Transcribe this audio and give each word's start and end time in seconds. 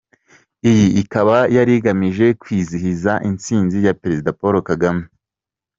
Iyi 0.69 0.87
ikaba 1.01 1.35
yari 1.55 1.71
igamije 1.79 2.25
kwizihiza 2.41 3.11
intsinzi 3.29 3.77
ya 3.85 3.93
Parezida 4.01 4.31
Paul 4.39 4.55
Kagame. 4.69 5.03